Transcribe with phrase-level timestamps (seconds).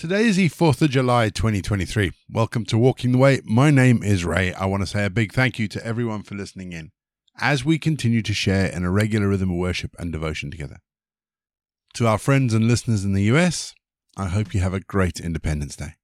[0.00, 2.12] Today is the 4th of July 2023.
[2.30, 3.42] Welcome to Walking the Way.
[3.44, 4.54] My name is Ray.
[4.54, 6.92] I want to say a big thank you to everyone for listening in
[7.38, 10.78] as we continue to share in a regular rhythm of worship and devotion together.
[11.96, 13.74] To our friends and listeners in the US,
[14.16, 15.96] I hope you have a great Independence Day.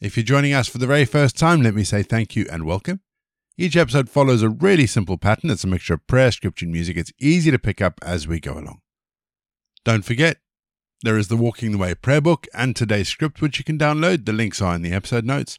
[0.00, 2.64] If you're joining us for the very first time, let me say thank you and
[2.64, 3.00] welcome.
[3.58, 5.50] Each episode follows a really simple pattern.
[5.50, 6.96] It's a mixture of prayer, scripture, and music.
[6.96, 8.82] It's easy to pick up as we go along.
[9.84, 10.36] Don't forget,
[11.02, 14.26] there is the Walking the Way prayer book and today's script, which you can download.
[14.26, 15.58] The links are in the episode notes.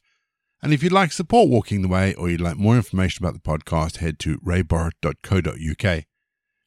[0.61, 3.39] And if you'd like support Walking the Way or you'd like more information about the
[3.39, 6.03] podcast, head to rayborrett.co.uk.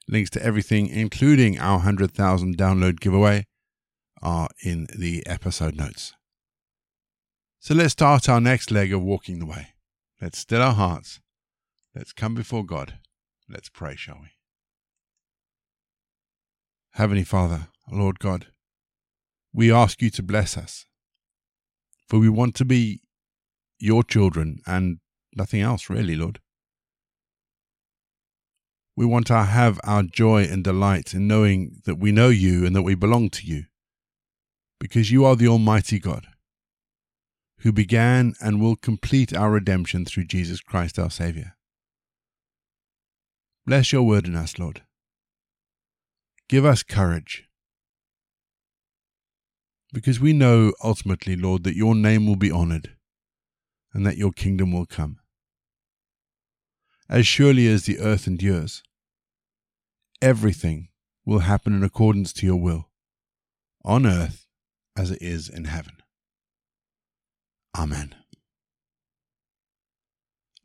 [0.09, 3.47] Links to everything, including our 100,000 download giveaway,
[4.21, 6.15] are in the episode notes.
[7.61, 9.69] So let's start our next leg of Walking the Way.
[10.21, 11.21] Let's still our hearts.
[11.95, 12.99] Let's come before God.
[13.49, 14.31] Let's pray, shall we?
[16.95, 18.49] Heavenly Father, Lord God,
[19.55, 20.85] we ask you to bless us,
[22.09, 23.01] for we want to be
[23.79, 24.99] your children and
[25.37, 26.41] nothing else, really, Lord.
[28.97, 32.75] We want to have our joy and delight in knowing that we know you and
[32.75, 33.65] that we belong to you,
[34.81, 36.27] because you are the Almighty God,
[37.61, 41.55] who began and will complete our redemption through Jesus Christ our Saviour.
[43.67, 44.83] Bless your word in us, Lord.
[46.49, 47.45] Give us courage
[49.95, 52.91] because we know ultimately, Lord, that your name will be honored
[53.95, 55.21] and that your kingdom will come.
[57.09, 58.83] As surely as the earth endures,
[60.21, 60.89] everything
[61.25, 62.91] will happen in accordance to your will,
[63.85, 64.47] on earth
[64.97, 65.95] as it is in heaven.
[67.79, 68.15] Amen.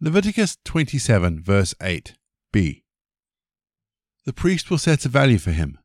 [0.02, 2.84] Leviticus 27, verse 8b.
[4.26, 5.78] The priest will set a value for him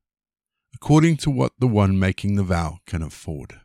[0.84, 3.58] according to what the one making the vow can afford.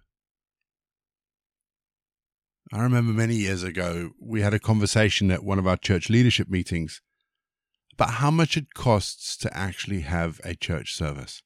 [2.71, 6.47] I remember many years ago, we had a conversation at one of our church leadership
[6.47, 7.01] meetings
[7.91, 11.43] about how much it costs to actually have a church service.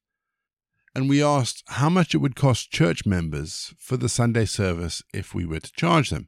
[0.94, 5.34] And we asked how much it would cost church members for the Sunday service if
[5.34, 6.28] we were to charge them.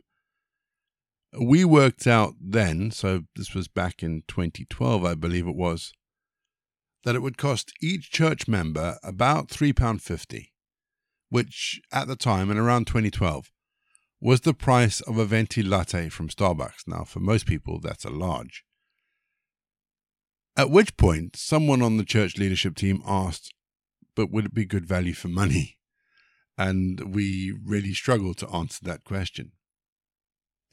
[1.39, 5.93] We worked out then, so this was back in 2012, I believe it was,
[7.05, 10.49] that it would cost each church member about £3.50,
[11.29, 13.51] which at the time, in around 2012,
[14.19, 16.87] was the price of a venti latte from Starbucks.
[16.87, 18.65] Now, for most people, that's a large.
[20.57, 23.53] At which point, someone on the church leadership team asked,
[24.15, 25.77] But would it be good value for money?
[26.57, 29.51] And we really struggled to answer that question.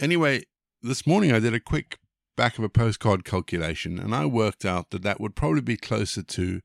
[0.00, 0.44] Anyway,
[0.81, 1.99] this morning I did a quick
[2.37, 6.22] back of a postcard calculation, and I worked out that that would probably be closer
[6.22, 6.60] to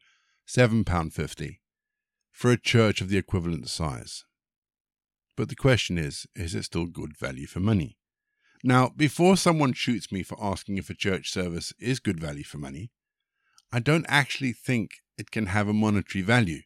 [0.48, 1.58] £7.50
[2.32, 4.24] for a church of the equivalent size.
[5.36, 7.98] But the question is is it still good value for money?
[8.64, 12.58] Now, before someone shoots me for asking if a church service is good value for
[12.58, 12.92] money,
[13.72, 16.62] I don't actually think it can have a monetary value.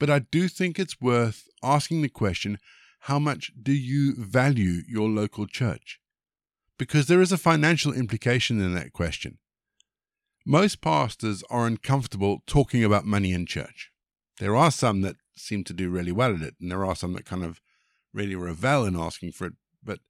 [0.00, 2.58] But I do think it's worth asking the question
[3.00, 6.00] how much do you value your local church?
[6.78, 9.38] Because there is a financial implication in that question.
[10.46, 13.90] Most pastors are uncomfortable talking about money in church.
[14.38, 17.12] There are some that seem to do really well at it, and there are some
[17.14, 17.60] that kind of
[18.12, 19.52] really revel in asking for it.
[19.82, 20.00] But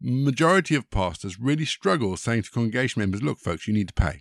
[0.00, 4.20] majority of pastors really struggle saying to congregation members, "Look, folks, you need to pay."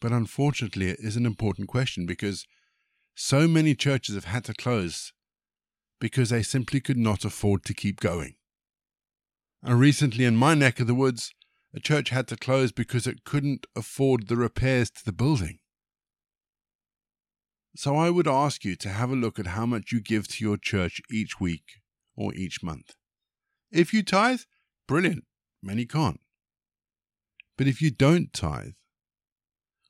[0.00, 2.46] But unfortunately, it is an important question because
[3.14, 5.12] so many churches have had to close
[6.00, 8.34] because they simply could not afford to keep going.
[9.64, 11.32] And recently, in my neck of the woods,
[11.72, 15.58] a church had to close because it couldn't afford the repairs to the building.
[17.74, 20.44] So I would ask you to have a look at how much you give to
[20.44, 21.80] your church each week
[22.14, 22.94] or each month.
[23.72, 24.42] If you tithe,
[24.86, 25.24] brilliant.
[25.62, 26.20] Many can't.
[27.56, 28.74] But if you don't tithe,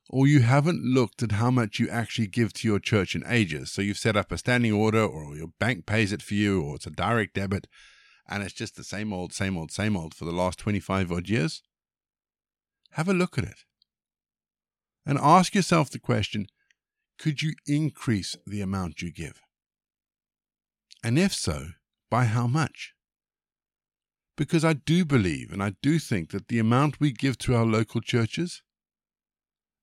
[0.09, 3.73] or you haven't looked at how much you actually give to your church in ages,
[3.73, 6.77] so you've set up a standing order, or your bank pays it for you, or
[6.77, 7.67] it's a direct debit,
[8.29, 11.29] and it's just the same old, same old, same old for the last 25 odd
[11.29, 11.63] years,
[12.93, 13.65] have a look at it.
[15.07, 16.47] And ask yourself the question
[17.19, 19.41] could you increase the amount you give?
[21.03, 21.69] And if so,
[22.11, 22.95] by how much?
[24.37, 27.65] Because I do believe and I do think that the amount we give to our
[27.65, 28.63] local churches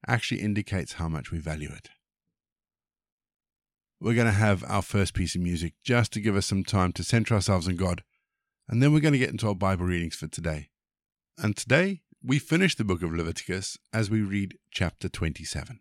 [0.08, 1.90] actually indicates how much we value it.
[4.02, 6.92] We're going to have our first piece of music just to give us some time
[6.94, 8.04] to center ourselves in God
[8.68, 10.69] and then we're going to get into our Bible readings for today.
[11.38, 15.80] And today, we finish the book of Leviticus as we read chapter 27.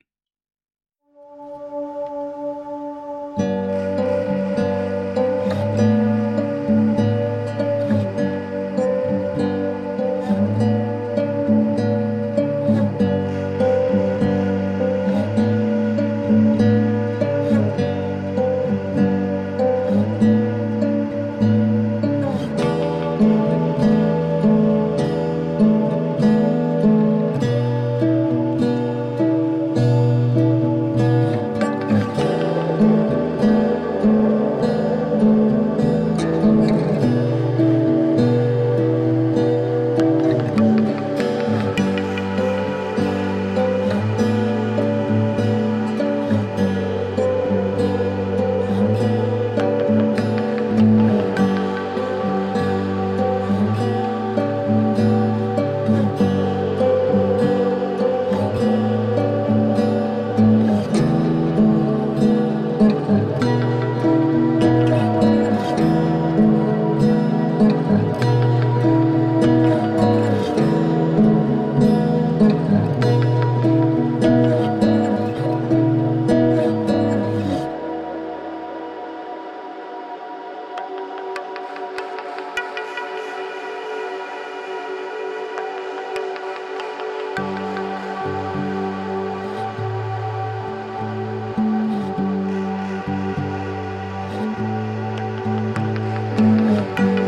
[96.40, 97.19] Música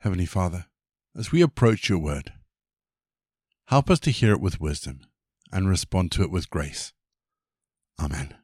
[0.00, 0.66] Heavenly Father,
[1.14, 2.32] as we approach your word,
[3.66, 5.00] help us to hear it with wisdom
[5.52, 6.92] and respond to it with grace.
[8.00, 8.34] Amen.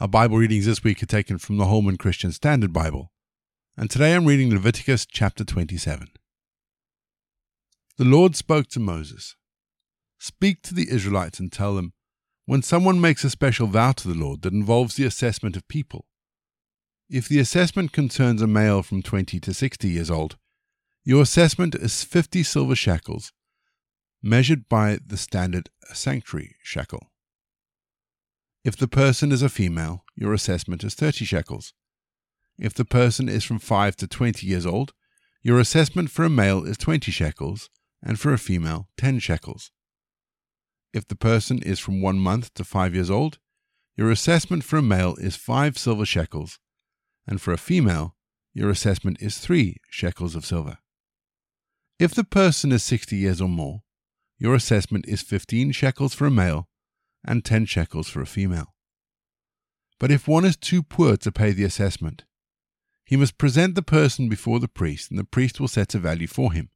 [0.00, 3.10] Our Bible readings this week are taken from the Holman Christian Standard Bible,
[3.76, 6.06] and today I'm reading Leviticus chapter 27.
[7.96, 9.34] The Lord spoke to Moses
[10.20, 11.94] Speak to the Israelites and tell them,
[12.46, 16.06] when someone makes a special vow to the Lord that involves the assessment of people,
[17.10, 20.36] if the assessment concerns a male from 20 to 60 years old,
[21.02, 23.32] your assessment is 50 silver shekels,
[24.22, 27.10] measured by the standard sanctuary shekel.
[28.68, 31.72] If the person is a female, your assessment is 30 shekels.
[32.58, 34.92] If the person is from 5 to 20 years old,
[35.42, 37.70] your assessment for a male is 20 shekels,
[38.02, 39.70] and for a female, 10 shekels.
[40.92, 43.38] If the person is from 1 month to 5 years old,
[43.96, 46.58] your assessment for a male is 5 silver shekels,
[47.26, 48.16] and for a female,
[48.52, 50.76] your assessment is three shekels of silver.
[51.98, 53.80] If the person is 60 years or more,
[54.36, 56.68] your assessment is 15 shekels for a male
[57.24, 58.74] and 10 shekels for a female.
[59.98, 62.24] But if one is too poor to pay the assessment,
[63.04, 66.26] he must present the person before the priest, and the priest will set a value
[66.26, 66.70] for him.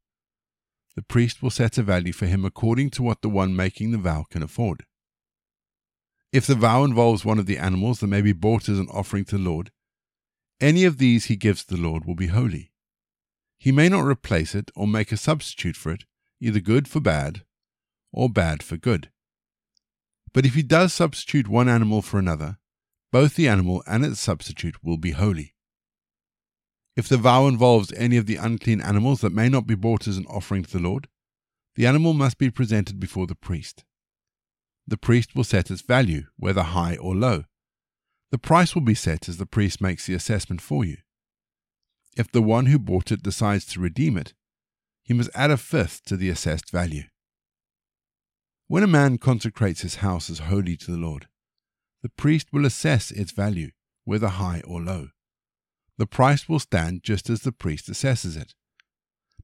[0.96, 3.98] The priest will set a value for him according to what the one making the
[3.98, 4.84] vow can afford.
[6.32, 9.24] If the vow involves one of the animals that may be bought as an offering
[9.26, 9.70] to the Lord,
[10.60, 12.72] any of these he gives to the Lord will be holy.
[13.58, 16.04] He may not replace it or make a substitute for it,
[16.40, 17.44] either good for bad
[18.10, 19.11] or bad for good.
[20.32, 22.58] But if he does substitute one animal for another,
[23.10, 25.54] both the animal and its substitute will be holy.
[26.96, 30.16] If the vow involves any of the unclean animals that may not be brought as
[30.16, 31.08] an offering to the Lord,
[31.74, 33.84] the animal must be presented before the priest.
[34.86, 37.44] The priest will set its value, whether high or low,
[38.32, 40.96] the price will be set as the priest makes the assessment for you.
[42.16, 44.32] If the one who bought it decides to redeem it,
[45.02, 47.04] he must add a fifth to the assessed value.
[48.68, 51.28] When a man consecrates his house as holy to the Lord,
[52.02, 53.70] the priest will assess its value,
[54.04, 55.08] whether high or low.
[55.98, 58.54] The price will stand just as the priest assesses it.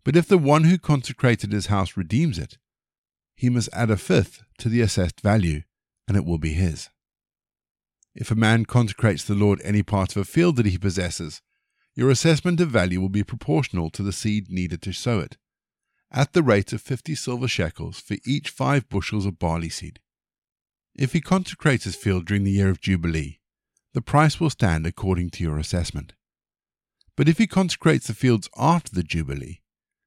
[0.05, 2.59] But if the one who consecrated his house redeems it,
[3.37, 5.63] he must add a fifth to the assessed value,
[6.09, 6.89] and it will be his.
[8.15, 11.43] If a man consecrates the Lord any part of a field that he possesses,
[11.95, 15.37] your assessment of value will be proportional to the seed needed to sow it,
[16.11, 20.01] at the rate of fifty silver shekels for each five bushels of barley seed.
[20.95, 23.39] If he consecrates his field during the year of Jubilee,
[23.95, 26.15] the price will stand according to your assessment.
[27.17, 29.61] But if he consecrates the fields after the Jubilee,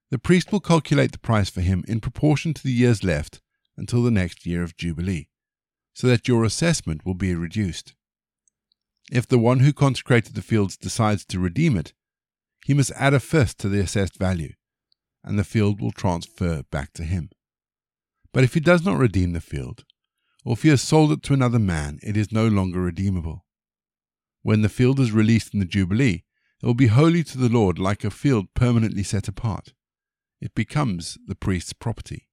[0.09, 3.41] the priest will calculate the price for him in proportion to the years left
[3.77, 5.29] until the next year of Jubilee,
[5.93, 7.93] so that your assessment will be reduced.
[9.11, 11.93] If the one who consecrated the fields decides to redeem it,
[12.65, 14.53] he must add a fifth to the assessed value,
[15.23, 17.29] and the field will transfer back to him.
[18.33, 19.83] But if he does not redeem the field,
[20.43, 23.45] or if he has sold it to another man, it is no longer redeemable.
[24.41, 26.23] When the field is released in the Jubilee,
[26.61, 29.73] it will be holy to the Lord like a field permanently set apart.
[30.39, 32.27] It becomes the priest's property.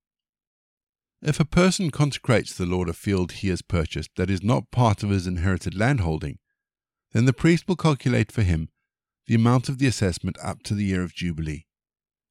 [1.21, 5.03] If a person consecrates the Lord a field he has purchased that is not part
[5.03, 6.39] of his inherited landholding,
[7.13, 8.69] then the priest will calculate for him
[9.27, 11.67] the amount of the assessment up to the year of Jubilee,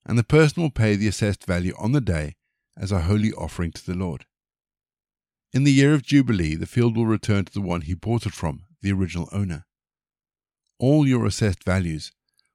[0.08, 2.36] and the person will pay the assessed value on the day
[2.76, 4.26] as a holy offering to the Lord.
[5.54, 8.34] In the year of Jubilee, the field will return to the one he bought it
[8.34, 9.66] from, the original owner.
[10.80, 12.12] All your assessed values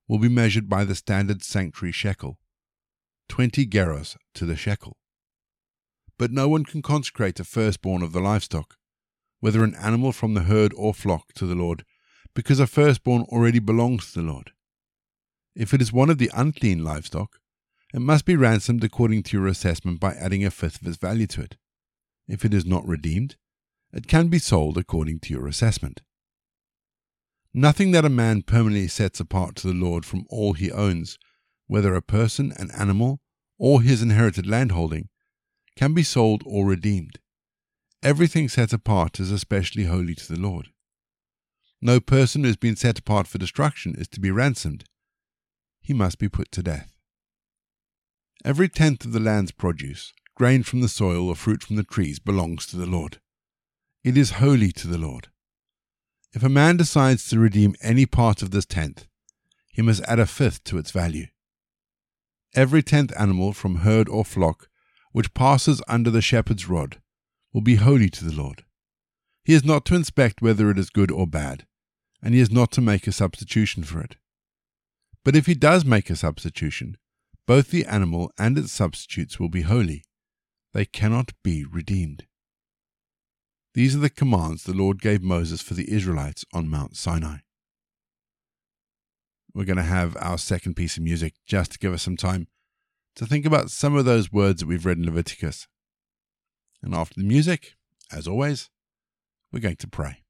[0.08, 2.38] will be measured by the standard sanctuary shekel,
[3.28, 4.96] 20 gerahs to the shekel.
[6.18, 8.76] But no one can consecrate a firstborn of the livestock,
[9.40, 11.84] whether an animal from the herd or flock, to the Lord
[12.34, 14.52] because a firstborn already belongs to the Lord.
[15.54, 17.38] If it is one of the unclean livestock,
[17.92, 21.26] it must be ransomed according to your assessment by adding a fifth of its value
[21.26, 21.56] to it.
[22.26, 23.36] If it is not redeemed,
[23.92, 26.00] it can be sold according to your assessment.
[27.52, 31.18] Nothing that a man permanently sets apart to the Lord from all he owns,
[31.66, 33.20] whether a person, an animal,
[33.58, 35.08] or his inherited landholding,
[35.76, 37.18] can be sold or redeemed.
[38.02, 40.68] Everything set apart is especially holy to the Lord.
[41.82, 44.84] No person who has been set apart for destruction is to be ransomed.
[45.80, 46.91] He must be put to death.
[48.44, 52.18] Every tenth of the land's produce, grain from the soil or fruit from the trees,
[52.18, 53.20] belongs to the Lord.
[54.02, 55.28] It is holy to the Lord.
[56.32, 59.06] If a man decides to redeem any part of this tenth,
[59.68, 61.26] he must add a fifth to its value.
[62.54, 64.68] Every tenth animal from herd or flock
[65.12, 67.00] which passes under the shepherd's rod
[67.52, 68.64] will be holy to the Lord.
[69.44, 71.66] He is not to inspect whether it is good or bad,
[72.20, 74.16] and he is not to make a substitution for it.
[75.24, 76.96] But if he does make a substitution,
[77.46, 80.04] both the animal and its substitutes will be holy.
[80.72, 82.26] They cannot be redeemed.
[83.74, 87.38] These are the commands the Lord gave Moses for the Israelites on Mount Sinai.
[89.54, 92.48] We're going to have our second piece of music just to give us some time
[93.16, 95.68] to think about some of those words that we've read in Leviticus.
[96.82, 97.74] And after the music,
[98.10, 98.70] as always,
[99.52, 100.22] we're going to pray.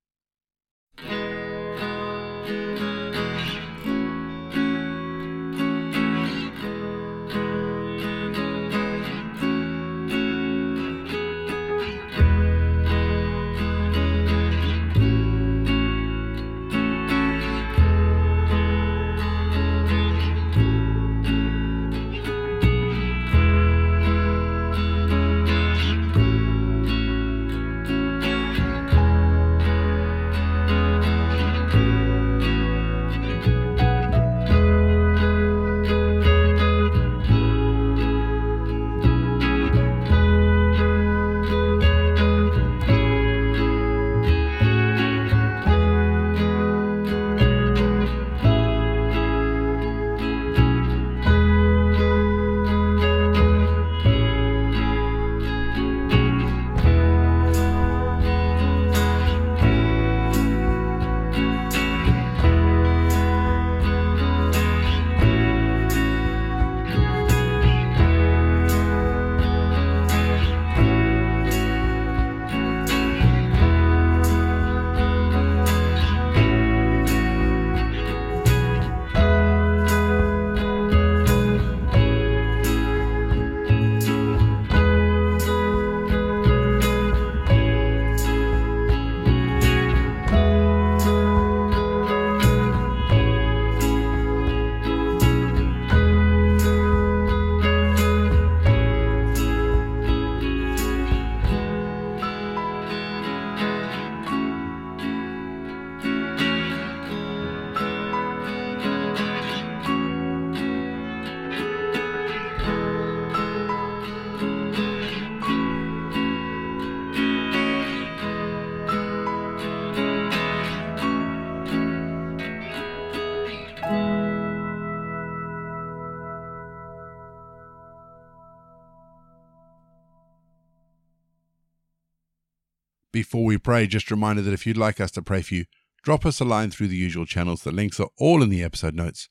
[133.12, 135.66] Before we pray, just a reminder that if you'd like us to pray for you,
[136.02, 137.62] drop us a line through the usual channels.
[137.62, 139.28] The links are all in the episode notes.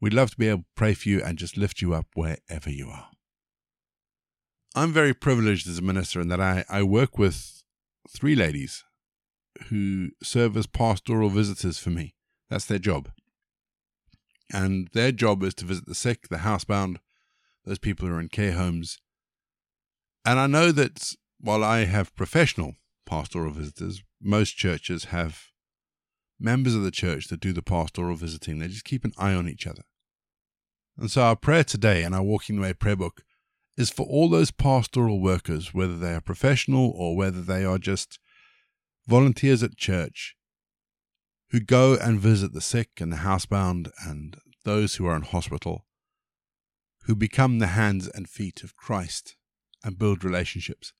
[0.00, 2.68] We'd love to be able to pray for you and just lift you up wherever
[2.68, 3.10] you are.
[4.74, 7.62] I'm very privileged as a minister in that I, I work with
[8.10, 8.82] three ladies
[9.68, 12.16] who serve as pastoral visitors for me.
[12.50, 13.10] That's their job.
[14.52, 16.96] And their job is to visit the sick, the housebound,
[17.64, 18.98] those people who are in care homes.
[20.24, 22.74] And I know that while I have professional
[23.06, 24.02] pastoral visitors.
[24.20, 25.44] Most churches have
[26.38, 28.58] members of the church that do the pastoral visiting.
[28.58, 29.82] They just keep an eye on each other.
[30.98, 33.22] And so our prayer today and our Walking the Way prayer book
[33.76, 38.18] is for all those pastoral workers, whether they are professional or whether they are just
[39.06, 40.36] volunteers at church,
[41.50, 45.86] who go and visit the sick and the housebound and those who are in hospital,
[47.06, 49.36] who become the hands and feet of Christ
[49.82, 50.92] and build relationships.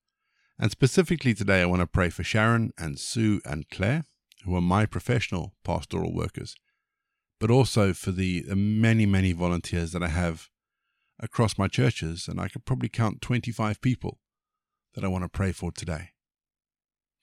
[0.59, 4.05] And specifically today, I want to pray for Sharon and Sue and Claire,
[4.45, 6.55] who are my professional pastoral workers,
[7.41, 10.49] but also for the, many, many volunteers that I have
[11.19, 12.29] across my churches.
[12.29, 14.19] And I could probably count 25 people
[14.95, 16.11] that I want to pray for today.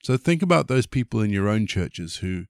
[0.04, 2.46] So think about those people in your own churches who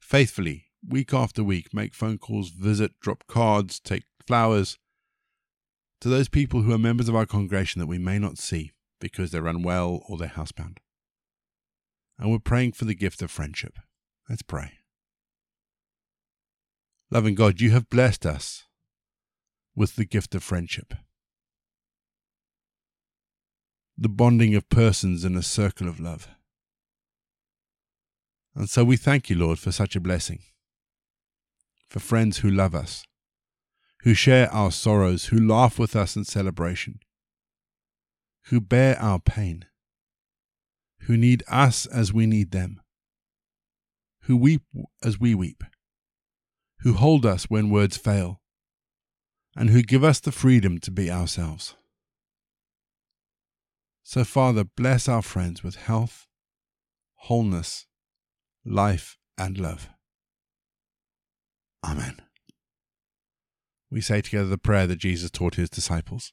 [0.00, 4.76] faithfully, week after week, make phone calls, visit, drop cards, take flowers,
[6.00, 9.30] to those people who are members of our congregation that we may not see because
[9.30, 10.78] they're unwell or they're housebound.
[12.18, 13.78] And we're praying for the gift of friendship.
[14.28, 14.72] Let's pray.
[17.10, 18.64] Loving God, you have blessed us
[19.74, 20.94] with the gift of friendship.
[23.98, 26.28] The bonding of persons in a circle of love.
[28.54, 30.40] And so we thank you, Lord, for such a blessing.
[31.88, 33.04] For friends who love us,
[34.02, 37.00] who share our sorrows, who laugh with us in celebration,
[38.46, 39.66] who bear our pain,
[41.02, 42.80] who need us as we need them,
[44.22, 44.62] who weep
[45.02, 45.62] as we weep,
[46.80, 48.40] who hold us when words fail,
[49.56, 51.76] and who give us the freedom to be ourselves.
[54.02, 56.26] So, Father, bless our friends with health,
[57.14, 57.86] wholeness,
[58.64, 59.88] life, and love.
[61.84, 62.16] Amen.
[63.90, 66.32] We say together the prayer that Jesus taught his disciples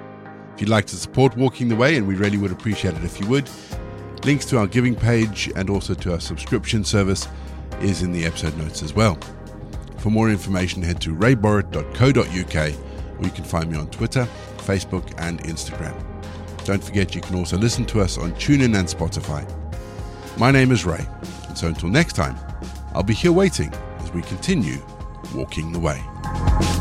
[0.61, 3.19] If you'd like to support Walking the Way, and we really would appreciate it if
[3.19, 3.49] you would,
[4.23, 7.27] links to our giving page and also to our subscription service
[7.81, 9.17] is in the episode notes as well.
[9.97, 12.55] For more information, head to rayborrett.co.uk
[13.17, 15.99] or you can find me on Twitter, Facebook, and Instagram.
[16.63, 19.43] Don't forget you can also listen to us on TuneIn and Spotify.
[20.37, 21.03] My name is Ray.
[21.47, 22.37] And so until next time,
[22.93, 24.77] I'll be here waiting as we continue
[25.33, 26.80] walking the way.